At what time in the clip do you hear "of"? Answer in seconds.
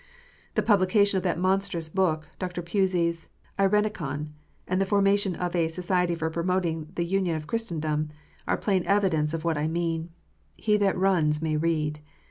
1.17-1.23, 5.35-5.55, 7.35-7.45, 9.35-9.43